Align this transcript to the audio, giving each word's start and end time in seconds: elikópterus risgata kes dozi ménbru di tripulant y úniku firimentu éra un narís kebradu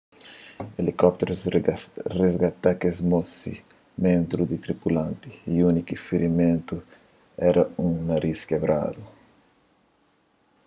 elikópterus 0.81 1.41
risgata 2.19 2.71
kes 2.79 2.97
dozi 3.11 3.53
ménbru 4.03 4.43
di 4.47 4.57
tripulant 4.65 5.21
y 5.53 5.55
úniku 5.69 5.95
firimentu 6.07 6.75
éra 7.49 7.63
un 7.85 7.93
narís 8.07 8.41
kebradu 8.49 9.03